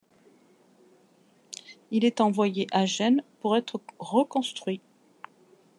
Il 1.91 2.05
est 2.05 2.21
envoyé 2.21 2.65
à 2.71 2.87
Gênes 2.87 3.21
pour 3.39 3.55
être 3.55 3.79
reconstruit. 3.99 4.81